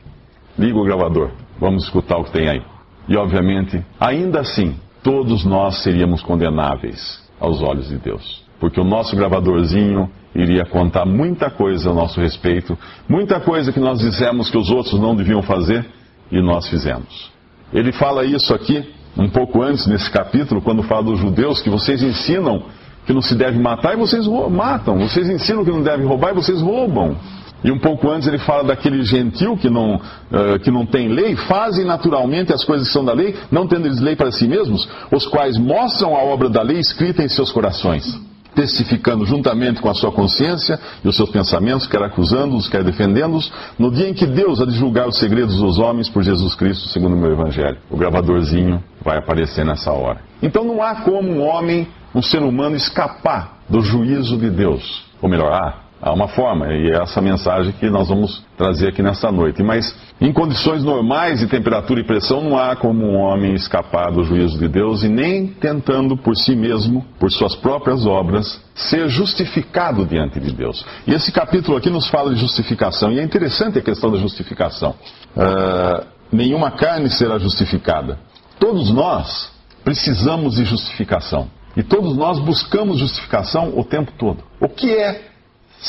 Liga 0.58 0.78
o 0.78 0.84
gravador, 0.84 1.32
vamos 1.60 1.84
escutar 1.84 2.18
o 2.18 2.24
que 2.24 2.32
tem 2.32 2.50
aí. 2.50 2.62
E 3.08 3.16
obviamente, 3.16 3.84
ainda 4.00 4.42
assim, 4.42 4.76
todos 5.04 5.46
nós 5.46 5.84
seríamos 5.84 6.22
condenáveis 6.24 7.24
aos 7.40 7.62
olhos 7.62 7.88
de 7.88 7.98
Deus. 7.98 8.44
Porque 8.60 8.82
o 8.82 8.84
nosso 8.84 9.16
gravadorzinho 9.16 10.10
iria 10.34 10.66
contar 10.66 11.06
muita 11.06 11.50
coisa 11.50 11.92
a 11.92 11.94
nosso 11.94 12.20
respeito, 12.20 12.78
muita 13.08 13.40
coisa 13.40 13.72
que 13.72 13.80
nós 13.80 14.00
dissemos 14.00 14.50
que 14.50 14.58
os 14.58 14.70
outros 14.70 15.00
não 15.00 15.16
deviam 15.16 15.42
fazer 15.42 15.86
e 16.32 16.42
nós 16.42 16.68
fizemos. 16.68 17.32
Ele 17.72 17.92
fala 17.92 18.26
isso 18.26 18.54
aqui 18.54 18.84
um 19.18 19.30
pouco 19.30 19.62
antes 19.62 19.88
nesse 19.88 20.10
capítulo, 20.12 20.62
quando 20.62 20.84
fala 20.84 21.04
dos 21.04 21.20
judeus, 21.20 21.62
que 21.62 21.70
vocês 21.70 22.02
ensinam 22.04 22.64
que 23.06 23.14
não 23.14 23.22
se 23.22 23.36
deve 23.36 23.58
matar 23.58 23.94
e 23.94 23.98
vocês 23.98 24.28
matam, 24.52 24.98
vocês 25.00 25.30
ensinam 25.30 25.64
que 25.64 25.72
não 25.72 25.82
deve 25.82 26.04
roubar 26.04 26.32
e 26.32 26.36
vocês 26.36 26.62
roubam. 26.62 27.16
E 27.64 27.72
um 27.72 27.80
pouco 27.80 28.10
antes 28.10 28.28
ele 28.28 28.38
fala 28.38 28.64
daquele 28.64 29.04
gentil 29.04 29.58
que 29.58 29.70
não, 29.70 29.96
uh, 29.96 30.60
que 30.64 30.70
não 30.70 30.86
tem 30.86 31.08
lei, 31.08 31.36
fazem 31.36 31.86
naturalmente 31.86 32.54
as 32.54 32.64
coisas 32.64 32.88
que 32.88 32.94
são 32.94 33.04
da 33.04 33.14
lei, 33.14 33.36
não 33.52 33.68
tendo 33.68 33.88
eles 33.88 34.00
lei 34.00 34.16
para 34.16 34.32
si 34.32 34.48
mesmos, 34.48 34.88
os 35.12 35.26
quais 35.26 35.58
mostram 35.58 36.16
a 36.16 36.24
obra 36.24 36.50
da 36.50 36.62
lei 36.62 36.80
escrita 36.80 37.24
em 37.24 37.30
seus 37.30 37.52
corações 37.52 38.28
testificando 38.58 39.24
juntamente 39.24 39.80
com 39.80 39.88
a 39.88 39.94
sua 39.94 40.12
consciência 40.12 40.80
e 41.06 41.08
os 41.08 41.16
seus 41.16 41.30
pensamentos, 41.30 41.86
quer 41.86 42.02
acusando-os, 42.02 42.68
quer 42.68 42.84
defendendo-os, 42.84 43.54
no 43.78 43.92
dia 43.92 44.10
em 44.10 44.16
que 44.16 44.26
Deus 44.26 44.60
há 44.60 44.66
de 44.66 44.72
julgar 44.72 45.08
os 45.08 45.20
segredos 45.20 45.58
dos 45.58 45.78
homens 45.78 46.10
por 46.10 46.24
Jesus 46.24 46.56
Cristo, 46.56 46.90
segundo 46.90 47.14
o 47.14 47.20
meu 47.20 47.32
Evangelho. 47.32 47.78
O 47.88 47.96
gravadorzinho 47.96 48.84
vai 49.06 49.20
aparecer 49.20 49.64
nessa 49.64 49.92
hora. 49.92 50.22
Então 50.42 50.64
não 50.64 50.82
há 50.82 50.96
como 51.02 51.30
um 51.30 51.46
homem, 51.46 51.88
um 52.16 52.22
ser 52.22 52.42
humano, 52.42 52.76
escapar 52.76 53.60
do 53.70 53.80
juízo 53.82 54.36
de 54.38 54.50
Deus. 54.50 55.06
Ou 55.22 55.30
melhor, 55.30 55.54
há, 55.54 55.87
Há 56.00 56.14
uma 56.14 56.28
forma, 56.28 56.68
e 56.74 56.92
é 56.92 57.02
essa 57.02 57.20
mensagem 57.20 57.74
que 57.74 57.90
nós 57.90 58.08
vamos 58.08 58.44
trazer 58.56 58.90
aqui 58.90 59.02
nesta 59.02 59.32
noite. 59.32 59.64
Mas 59.64 59.96
em 60.22 60.32
condições 60.32 60.84
normais 60.84 61.40
de 61.40 61.48
temperatura 61.48 62.00
e 62.00 62.04
pressão, 62.04 62.42
não 62.42 62.58
há 62.58 62.76
como 62.76 63.04
um 63.04 63.16
homem 63.16 63.56
escapar 63.56 64.12
do 64.12 64.24
juízo 64.24 64.60
de 64.60 64.68
Deus 64.68 65.04
e 65.04 65.10
nem 65.10 65.48
tentando 65.48 66.16
por 66.16 66.36
si 66.36 66.56
mesmo, 66.56 67.04
por 67.20 67.32
suas 67.32 67.56
próprias 67.56 68.06
obras, 68.06 68.62
ser 68.76 69.10
justificado 69.10 70.06
diante 70.06 70.40
de 70.40 70.52
Deus. 70.52 70.86
E 71.08 71.14
esse 71.14 71.32
capítulo 71.32 71.78
aqui 71.78 71.90
nos 71.90 72.08
fala 72.10 72.32
de 72.32 72.40
justificação, 72.40 73.12
e 73.12 73.20
é 73.20 73.24
interessante 73.24 73.80
a 73.80 73.82
questão 73.82 74.12
da 74.12 74.18
justificação. 74.18 74.94
Uh, 75.36 76.06
nenhuma 76.32 76.72
carne 76.72 77.10
será 77.10 77.40
justificada. 77.40 78.20
Todos 78.60 78.92
nós 78.92 79.52
precisamos 79.84 80.56
de 80.56 80.64
justificação. 80.64 81.48
E 81.76 81.84
todos 81.84 82.16
nós 82.18 82.40
buscamos 82.40 82.98
justificação 83.00 83.78
o 83.78 83.84
tempo 83.84 84.12
todo. 84.18 84.44
O 84.60 84.68
que 84.68 84.92
é 84.92 85.37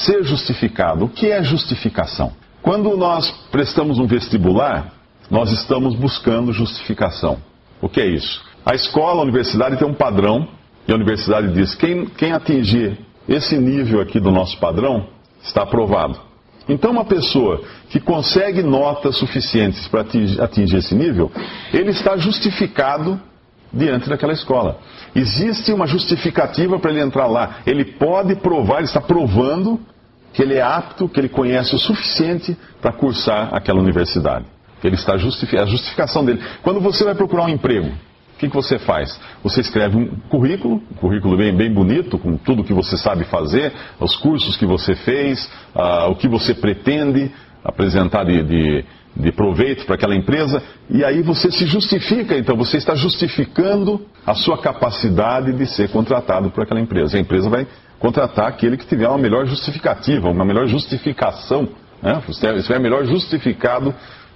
ser 0.04 0.22
justificado. 0.24 1.04
O 1.04 1.08
que 1.08 1.30
é 1.30 1.42
justificação? 1.42 2.32
Quando 2.62 2.96
nós 2.96 3.30
prestamos 3.50 3.98
um 3.98 4.06
vestibular, 4.06 4.92
nós 5.30 5.52
estamos 5.52 5.94
buscando 5.94 6.52
justificação. 6.52 7.38
O 7.80 7.88
que 7.88 8.00
é 8.00 8.06
isso? 8.06 8.42
A 8.64 8.74
escola, 8.74 9.20
a 9.20 9.22
universidade 9.22 9.76
tem 9.76 9.86
um 9.86 9.94
padrão, 9.94 10.48
e 10.86 10.92
a 10.92 10.94
universidade 10.94 11.52
diz: 11.52 11.74
quem, 11.74 12.06
quem 12.06 12.32
atingir 12.32 12.98
esse 13.28 13.58
nível 13.58 14.00
aqui 14.00 14.18
do 14.18 14.30
nosso 14.30 14.58
padrão 14.58 15.06
está 15.42 15.62
aprovado. 15.62 16.18
Então, 16.68 16.90
uma 16.90 17.04
pessoa 17.04 17.62
que 17.88 17.98
consegue 17.98 18.62
notas 18.62 19.16
suficientes 19.16 19.88
para 19.88 20.04
atingir, 20.42 20.76
esse 20.76 20.94
nível, 20.94 21.30
ele 21.72 21.90
está 21.90 22.16
justificado 22.16 23.20
diante 23.72 24.08
daquela 24.08 24.32
escola. 24.32 24.78
Existe 25.14 25.72
uma 25.72 25.86
justificativa 25.86 26.78
para 26.78 26.90
ele 26.90 27.00
entrar 27.00 27.26
lá. 27.26 27.58
Ele 27.66 27.84
pode 27.84 28.36
provar, 28.36 28.78
ele 28.78 28.84
está 28.84 29.00
provando 29.00 29.80
que 30.32 30.42
ele 30.42 30.54
é 30.54 30.62
apto, 30.62 31.08
que 31.08 31.18
ele 31.18 31.28
conhece 31.28 31.74
o 31.74 31.78
suficiente 31.78 32.56
para 32.80 32.92
cursar 32.92 33.50
aquela 33.52 33.80
universidade. 33.80 34.44
Ele 34.82 34.94
está 34.94 35.16
justificando, 35.16 35.64
a 35.64 35.66
justificação 35.66 36.24
dele. 36.24 36.40
Quando 36.62 36.80
você 36.80 37.04
vai 37.04 37.14
procurar 37.14 37.44
um 37.44 37.48
emprego, 37.48 37.88
o 37.88 38.38
que, 38.38 38.48
que 38.48 38.54
você 38.54 38.78
faz? 38.78 39.18
Você 39.42 39.60
escreve 39.60 39.96
um 39.96 40.06
currículo, 40.28 40.80
um 40.92 40.94
currículo 40.94 41.36
bem, 41.36 41.52
bem 41.56 41.72
bonito, 41.72 42.16
com 42.18 42.36
tudo 42.36 42.62
que 42.62 42.72
você 42.72 42.96
sabe 42.96 43.24
fazer, 43.24 43.72
os 43.98 44.14
cursos 44.16 44.56
que 44.56 44.64
você 44.64 44.94
fez, 44.94 45.50
uh, 45.74 46.10
o 46.10 46.14
que 46.14 46.28
você 46.28 46.54
pretende 46.54 47.32
apresentar 47.64 48.24
de, 48.24 48.42
de 48.44 48.84
de 49.16 49.32
proveito 49.32 49.84
para 49.84 49.96
aquela 49.96 50.14
empresa, 50.14 50.62
e 50.88 51.04
aí 51.04 51.22
você 51.22 51.50
se 51.50 51.66
justifica, 51.66 52.36
então 52.36 52.56
você 52.56 52.76
está 52.76 52.94
justificando 52.94 54.06
a 54.24 54.34
sua 54.34 54.58
capacidade 54.58 55.52
de 55.52 55.66
ser 55.66 55.90
contratado 55.90 56.50
por 56.50 56.62
aquela 56.62 56.80
empresa. 56.80 57.16
A 57.16 57.20
empresa 57.20 57.48
vai 57.48 57.66
contratar 57.98 58.46
aquele 58.46 58.76
que 58.76 58.86
tiver 58.86 59.08
uma 59.08 59.18
melhor 59.18 59.46
justificativa, 59.46 60.30
uma 60.30 60.44
melhor 60.44 60.66
justificação, 60.66 61.68
né? 62.02 62.22
você 62.26 62.72
é 62.72 62.78
melhor 62.78 63.04
justificado 63.04 63.94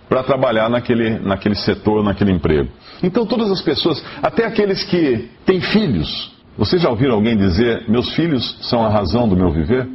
para 0.09 0.23
trabalhar 0.23 0.69
naquele, 0.69 1.19
naquele 1.21 1.55
setor, 1.55 2.03
naquele 2.03 2.33
emprego. 2.33 2.69
Então 3.03 3.25
todas 3.25 3.51
as 3.51 3.63
pessoas, 3.63 4.05
até 4.23 4.45
aqueles 4.45 4.85
que 4.85 5.31
têm 5.47 5.61
filhos, 5.61 6.33
vocês 6.57 6.83
já 6.83 6.91
ouviram 6.91 7.15
alguém 7.15 7.37
dizer, 7.37 7.89
meus 7.89 8.15
filhos 8.15 8.59
são 8.63 8.85
a 8.85 8.91
razão 8.91 9.29
do 9.29 9.37
meu 9.37 9.51
viver? 9.51 9.89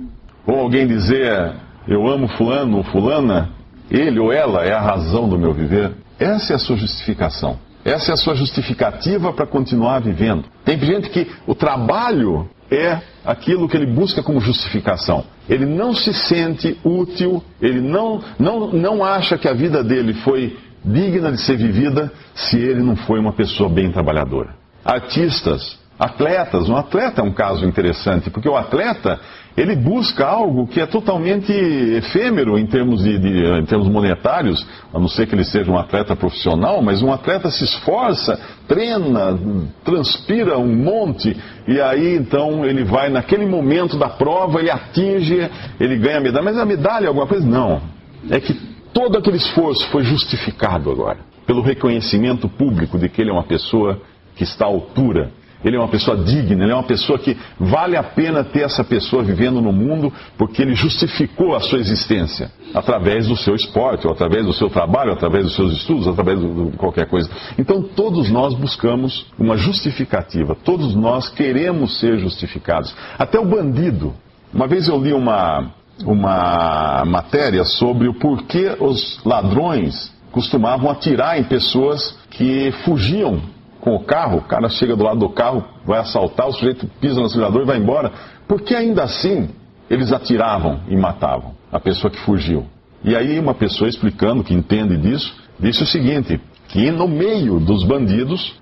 Ou 0.45 0.59
alguém 0.59 0.87
dizer, 0.87 1.53
eu 1.87 2.07
amo 2.07 2.27
fulano 2.29 2.77
ou 2.77 2.83
fulana, 2.83 3.49
ele 3.89 4.19
ou 4.19 4.31
ela 4.31 4.63
é 4.63 4.73
a 4.73 4.81
razão 4.81 5.27
do 5.27 5.37
meu 5.37 5.53
viver. 5.53 5.91
Essa 6.19 6.53
é 6.53 6.55
a 6.55 6.59
sua 6.59 6.75
justificação. 6.75 7.59
Essa 7.85 8.11
é 8.11 8.13
a 8.13 8.17
sua 8.17 8.35
justificativa 8.35 9.31
para 9.31 9.45
continuar 9.45 9.99
vivendo. 9.99 10.45
Tem 10.65 10.77
gente 10.79 11.09
que 11.09 11.31
o 11.45 11.55
trabalho 11.55 12.49
é 12.69 12.99
aquilo 13.23 13.67
que 13.67 13.77
ele 13.77 13.85
busca 13.85 14.21
como 14.21 14.41
justificação. 14.41 15.23
Ele 15.47 15.65
não 15.65 15.93
se 15.93 16.13
sente 16.13 16.77
útil, 16.83 17.41
ele 17.61 17.79
não, 17.79 18.21
não, 18.37 18.71
não 18.73 19.03
acha 19.03 19.37
que 19.37 19.47
a 19.47 19.53
vida 19.53 19.83
dele 19.83 20.13
foi 20.15 20.57
digna 20.83 21.31
de 21.31 21.39
ser 21.41 21.57
vivida 21.57 22.11
se 22.35 22.57
ele 22.57 22.81
não 22.81 22.95
foi 22.95 23.19
uma 23.19 23.33
pessoa 23.33 23.69
bem 23.69 23.91
trabalhadora. 23.91 24.49
Artistas, 24.83 25.79
atletas, 25.97 26.69
um 26.69 26.75
atleta 26.75 27.21
é 27.21 27.23
um 27.23 27.33
caso 27.33 27.65
interessante, 27.65 28.29
porque 28.29 28.49
o 28.49 28.55
atleta 28.55 29.19
ele 29.57 29.75
busca 29.75 30.23
algo 30.23 30.67
que 30.67 30.79
é 30.79 30.85
totalmente 30.85 31.51
efêmero 31.51 32.59
em 32.59 32.67
termos, 32.67 33.03
de, 33.03 33.17
de, 33.17 33.59
em 33.59 33.65
termos 33.65 33.89
monetários, 33.89 34.63
a 34.93 34.99
não 34.99 35.07
ser 35.07 35.25
que 35.25 35.33
ele 35.33 35.43
seja 35.43 35.71
um 35.71 35.79
atleta 35.79 36.15
profissional, 36.15 36.79
mas 36.79 37.01
um 37.01 37.11
atleta 37.11 37.49
se 37.49 37.63
esforça, 37.63 38.39
treina, 38.67 39.35
transpira 39.83 40.59
um 40.59 40.75
monte, 40.75 41.35
e 41.67 41.81
aí 41.81 42.17
então 42.17 42.63
ele 42.63 42.83
vai 42.83 43.09
naquele 43.09 43.47
momento 43.47 43.97
da 43.97 44.09
prova, 44.09 44.59
ele 44.59 44.69
atinge, 44.69 45.49
ele 45.79 45.97
ganha 45.97 46.17
a 46.17 46.21
medalha. 46.21 46.45
Mas 46.45 46.57
a 46.59 46.65
medalha 46.65 47.05
é 47.05 47.07
alguma 47.07 47.25
coisa? 47.25 47.45
Não. 47.45 47.81
É 48.29 48.39
que 48.39 48.53
todo 48.93 49.17
aquele 49.17 49.37
esforço 49.37 49.87
foi 49.89 50.03
justificado 50.03 50.91
agora, 50.91 51.17
pelo 51.47 51.63
reconhecimento 51.63 52.47
público 52.47 52.99
de 52.99 53.09
que 53.09 53.21
ele 53.23 53.31
é 53.31 53.33
uma 53.33 53.43
pessoa 53.43 53.99
que 54.35 54.43
está 54.43 54.65
à 54.65 54.67
altura 54.67 55.31
ele 55.63 55.75
é 55.75 55.79
uma 55.79 55.87
pessoa 55.87 56.17
digna, 56.17 56.63
ele 56.63 56.71
é 56.71 56.75
uma 56.75 56.83
pessoa 56.83 57.17
que 57.17 57.37
vale 57.59 57.97
a 57.97 58.03
pena 58.03 58.43
ter 58.43 58.61
essa 58.61 58.83
pessoa 58.83 59.23
vivendo 59.23 59.61
no 59.61 59.71
mundo 59.71 60.11
porque 60.37 60.61
ele 60.61 60.75
justificou 60.75 61.55
a 61.55 61.59
sua 61.59 61.79
existência 61.79 62.51
através 62.73 63.27
do 63.27 63.35
seu 63.35 63.55
esporte, 63.55 64.05
ou 64.05 64.13
através 64.13 64.45
do 64.45 64.53
seu 64.53 64.69
trabalho, 64.69 65.13
através 65.13 65.45
dos 65.45 65.55
seus 65.55 65.73
estudos, 65.73 66.07
através 66.07 66.39
de 66.39 66.77
qualquer 66.77 67.07
coisa. 67.07 67.29
Então 67.57 67.81
todos 67.81 68.29
nós 68.29 68.53
buscamos 68.53 69.25
uma 69.39 69.57
justificativa, 69.57 70.55
todos 70.55 70.93
nós 70.95 71.29
queremos 71.29 71.99
ser 71.99 72.19
justificados. 72.19 72.95
Até 73.17 73.39
o 73.39 73.45
bandido, 73.45 74.13
Uma 74.53 74.67
vez 74.67 74.87
eu 74.87 74.97
li 74.97 75.13
uma, 75.13 75.71
uma 76.05 77.03
matéria 77.05 77.63
sobre 77.63 78.07
o 78.07 78.13
porquê 78.13 78.75
os 78.79 79.19
ladrões 79.25 80.11
costumavam 80.31 80.89
atirar 80.89 81.39
em 81.39 81.43
pessoas 81.43 82.17
que 82.29 82.71
fugiam 82.83 83.41
com 83.87 83.95
o 83.95 84.03
carro. 84.03 84.39
O 84.39 84.41
cara 84.41 84.67
chega 84.67 84.97
do 84.97 85.03
lado 85.03 85.19
do 85.19 85.29
carro, 85.29 85.63
vai 85.85 85.99
assaltar, 85.99 86.45
o 86.45 86.51
sujeito 86.51 86.85
pisa 86.99 87.21
no 87.21 87.27
acelerador 87.27 87.61
e 87.61 87.65
vai 87.65 87.77
embora. 87.77 88.11
Por 88.45 88.61
que 88.61 88.75
ainda 88.75 89.03
assim 89.03 89.49
eles 89.89 90.11
atiravam 90.11 90.81
e 90.89 90.97
matavam 90.97 91.53
a 91.71 91.79
pessoa 91.79 92.11
que 92.11 92.19
fugiu? 92.19 92.65
E 93.01 93.15
aí 93.15 93.39
uma 93.39 93.53
pessoa 93.53 93.89
explicando 93.89 94.43
que 94.43 94.53
entende 94.53 94.97
disso, 94.97 95.33
disse 95.57 95.83
o 95.83 95.85
seguinte, 95.85 96.41
que 96.67 96.91
no 96.91 97.07
meio 97.07 97.61
dos 97.61 97.85
bandidos 97.85 98.59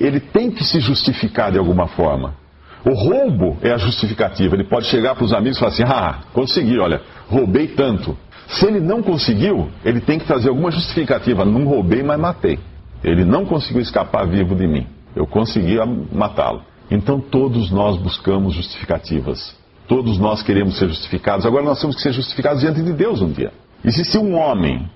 ele 0.00 0.18
tem 0.18 0.50
que 0.50 0.64
se 0.64 0.80
justificar 0.80 1.52
de 1.52 1.58
alguma 1.58 1.86
forma. 1.88 2.34
O 2.86 2.94
roubo 2.94 3.58
é 3.60 3.70
a 3.70 3.76
justificativa. 3.76 4.54
Ele 4.54 4.64
pode 4.64 4.86
chegar 4.86 5.14
para 5.14 5.24
os 5.24 5.32
amigos 5.34 5.58
e 5.58 5.60
falar 5.60 5.72
assim: 5.72 5.84
ah, 5.84 6.20
consegui, 6.32 6.78
olha, 6.78 7.02
roubei 7.28 7.68
tanto. 7.68 8.16
Se 8.48 8.66
ele 8.66 8.80
não 8.80 9.02
conseguiu, 9.02 9.68
ele 9.84 10.00
tem 10.00 10.18
que 10.18 10.26
trazer 10.26 10.48
alguma 10.48 10.70
justificativa. 10.70 11.44
Não 11.44 11.64
roubei, 11.64 12.02
mas 12.02 12.20
matei. 12.20 12.58
Ele 13.04 13.24
não 13.24 13.44
conseguiu 13.44 13.82
escapar 13.82 14.26
vivo 14.26 14.56
de 14.56 14.66
mim. 14.66 14.86
Eu 15.14 15.26
consegui 15.26 15.76
matá-lo. 16.10 16.62
Então 16.90 17.20
todos 17.20 17.70
nós 17.70 17.96
buscamos 17.96 18.54
justificativas. 18.54 19.54
Todos 19.86 20.18
nós 20.18 20.42
queremos 20.42 20.78
ser 20.78 20.88
justificados. 20.88 21.44
Agora 21.44 21.64
nós 21.64 21.80
temos 21.80 21.96
que 21.96 22.02
ser 22.02 22.12
justificados 22.12 22.62
diante 22.62 22.82
de 22.82 22.92
Deus 22.92 23.20
um 23.20 23.30
dia. 23.30 23.52
Existe 23.84 24.16
um 24.16 24.34
homem, 24.34 24.88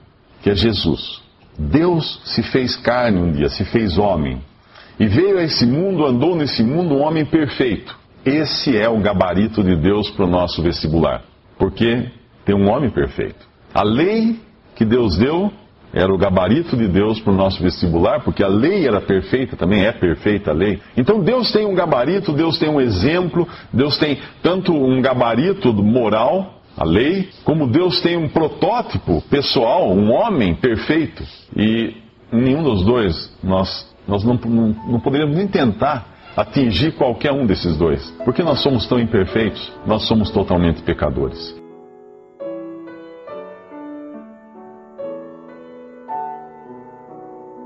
que 0.43 0.49
é 0.49 0.55
Jesus. 0.55 1.21
Deus 1.59 2.21
se 2.25 2.43
fez 2.43 2.77
carne 2.77 3.21
um 3.21 3.33
dia, 3.33 3.51
se 3.51 3.65
fez 3.67 3.99
homem. 3.99 4.41
E 4.99 5.07
veio 5.07 5.39
a 5.39 5.43
esse 5.43 5.67
mundo, 5.67 6.07
andou 6.07 6.35
nesse 6.35 6.63
mundo 6.63 6.95
um 6.95 7.03
homem 7.03 7.25
perfeito. 7.25 7.97
Esse 8.25 8.77
é 8.77 8.89
o 8.89 8.99
gabarito 8.99 9.63
de 9.63 9.77
Deus 9.77 10.11
para 10.11 10.25
o 10.25 10.29
nosso 10.29 10.63
vestibular. 10.63 11.23
Porque 11.59 12.09
tem 12.45 12.55
um 12.55 12.71
homem 12.71 12.91
perfeito. 12.91 13.47
A 13.75 13.83
lei 13.83 14.41
que 14.75 14.85
Deus 14.85 15.17
deu 15.19 15.53
era 15.93 16.13
o 16.13 16.19
gabarito 16.19 16.77
de 16.77 16.87
Deus 16.87 17.21
para 17.21 17.33
o 17.33 17.37
nosso 17.37 17.63
vestibular, 17.63 18.21
porque 18.21 18.43
a 18.43 18.49
lei 18.49 18.87
era 18.87 19.01
perfeita, 19.01 19.57
também 19.57 19.85
é 19.85 19.93
perfeita 19.93 20.51
a 20.51 20.55
lei. 20.55 20.81
Então 20.97 21.21
Deus 21.21 21.51
tem 21.53 21.67
um 21.67 21.75
gabarito, 21.75 22.33
Deus 22.33 22.59
tem 22.59 22.69
um 22.69 22.81
exemplo, 22.81 23.49
Deus 23.73 23.97
tem 23.99 24.19
tanto 24.43 24.73
um 24.73 25.01
gabarito 25.01 25.73
moral, 25.73 26.55
a 26.77 26.85
lei, 26.85 27.29
como 27.45 27.67
Deus 27.67 28.01
tem 28.01 28.17
um 28.17 28.29
protótipo 28.29 29.21
pessoal, 29.29 29.91
um 29.91 30.13
homem 30.13 30.55
perfeito. 30.55 31.25
E 31.57 31.97
nenhum 32.31 32.63
dos 32.63 32.85
dois 32.85 33.37
nós 33.43 33.89
nós 34.09 34.25
não, 34.25 34.35
não, 34.47 34.75
não 34.89 35.01
poderíamos 35.01 35.37
nem 35.37 35.47
tentar 35.47 36.07
atingir 36.35 36.93
qualquer 36.93 37.33
um 37.33 37.45
desses 37.45 37.77
dois, 37.77 38.11
porque 38.25 38.43
nós 38.43 38.61
somos 38.63 38.87
tão 38.87 38.99
imperfeitos, 38.99 39.71
nós 39.87 40.07
somos 40.07 40.31
totalmente 40.31 40.83
pecadores. 40.83 41.55